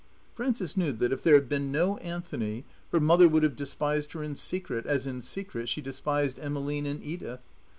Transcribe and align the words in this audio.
Frances 0.33 0.75
knew 0.75 0.91
that 0.93 1.13
if 1.13 1.21
there 1.21 1.35
had 1.35 1.47
been 1.47 1.71
no 1.71 1.97
Anthony, 1.97 2.65
her 2.91 2.99
mother 2.99 3.29
would 3.29 3.43
have 3.43 3.55
despised 3.55 4.13
her 4.13 4.23
in 4.23 4.35
secret, 4.35 4.87
as 4.87 5.05
in 5.05 5.21
secret 5.21 5.69
she 5.69 5.79
despised 5.79 6.39
Emmeline 6.39 6.87
and 6.87 7.03
Edith. 7.03 7.41